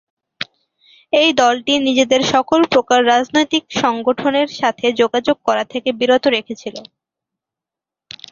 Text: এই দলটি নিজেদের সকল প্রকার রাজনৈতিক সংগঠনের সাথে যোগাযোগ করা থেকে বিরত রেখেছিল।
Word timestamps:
এই 1.13 1.29
দলটি 1.41 1.73
নিজেদের 1.87 2.21
সকল 2.33 2.59
প্রকার 2.73 2.99
রাজনৈতিক 3.05 3.63
সংগঠনের 3.81 4.49
সাথে 4.59 4.85
যোগাযোগ 5.01 5.37
করা 5.47 5.63
থেকে 5.73 5.89
বিরত 5.99 6.23
রেখেছিল। 6.27 6.75